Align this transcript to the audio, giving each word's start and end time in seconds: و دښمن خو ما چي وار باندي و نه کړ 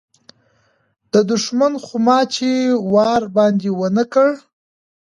و 1.11 1.13
دښمن 1.29 1.73
خو 1.83 1.95
ما 2.05 2.19
چي 2.33 2.49
وار 2.93 3.23
باندي 3.35 3.69
و 3.73 3.81
نه 3.97 4.03
کړ 4.13 4.29